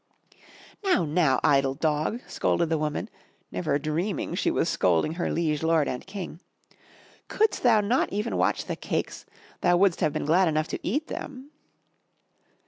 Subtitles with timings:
[0.83, 3.07] "Now, now, idle dog,'* scolded the woman,
[3.51, 6.39] never dreaming she was scolding her liege lord and king,
[7.27, 9.27] couldst thou not even watch the cakes?
[9.61, 11.51] Thou wouldst have been glad enough to eat them!'